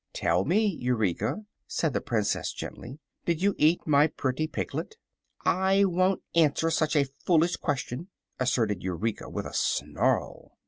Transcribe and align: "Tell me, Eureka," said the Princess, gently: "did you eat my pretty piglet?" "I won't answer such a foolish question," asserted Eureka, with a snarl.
"Tell 0.13 0.45
me, 0.45 0.65
Eureka," 0.79 1.45
said 1.67 1.93
the 1.93 2.01
Princess, 2.01 2.51
gently: 2.51 2.97
"did 3.23 3.39
you 3.39 3.53
eat 3.59 3.85
my 3.85 4.07
pretty 4.07 4.47
piglet?" 4.47 4.95
"I 5.45 5.85
won't 5.85 6.23
answer 6.33 6.71
such 6.71 6.95
a 6.95 7.03
foolish 7.05 7.55
question," 7.55 8.07
asserted 8.39 8.81
Eureka, 8.81 9.29
with 9.29 9.45
a 9.45 9.53
snarl. 9.53 10.57